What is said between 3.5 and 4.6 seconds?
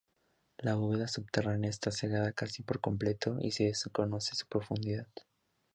se desconoce su